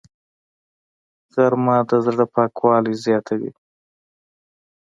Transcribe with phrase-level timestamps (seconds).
[1.33, 3.51] غرمه د زړه پاکوالی زیاتوي